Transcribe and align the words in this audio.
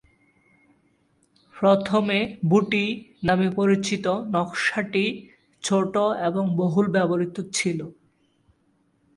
প্রথমে 1.55 2.19
"বুটি" 2.43 2.85
নামে 3.23 3.47
পরিচিত 3.55 4.05
নকশাটি 4.33 5.05
ছোট 5.63 5.93
এবং 6.27 6.43
বহুল 6.55 6.85
ব্যবহৃত 6.87 7.37
ছিল। 7.53 7.79